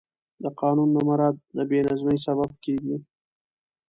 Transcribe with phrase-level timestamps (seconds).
[0.43, 2.97] د قانون نه مراعت د بې نظمي سبب کېږي